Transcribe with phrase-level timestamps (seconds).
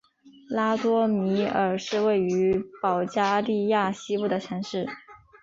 [0.49, 4.87] 拉多米尔是位于保加利亚西部的城市。